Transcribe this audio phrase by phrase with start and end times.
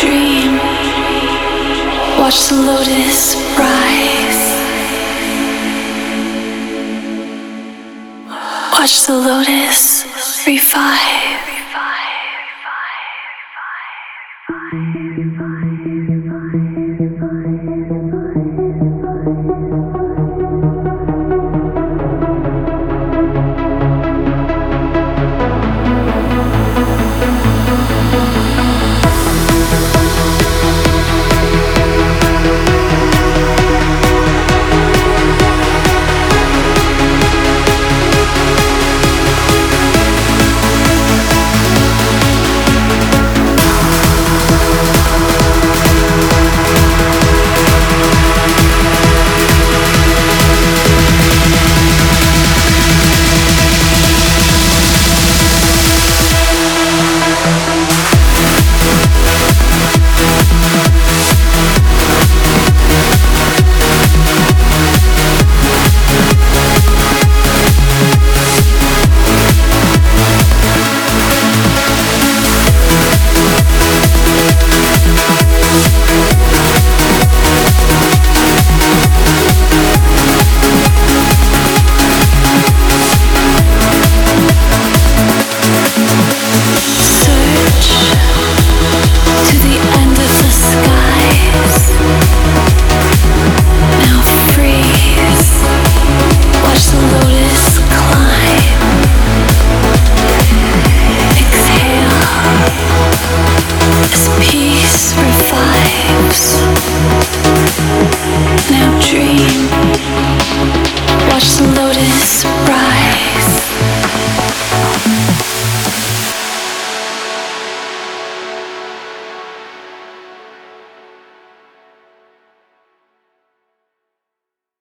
[0.00, 0.56] dream.
[2.18, 4.42] Watch the lotus rise.
[8.72, 10.04] Watch the lotus
[10.46, 11.51] revive.